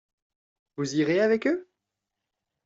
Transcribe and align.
Vous 0.77 0.95
irez 0.95 1.19
avec 1.19 1.45
eux? 1.45 1.69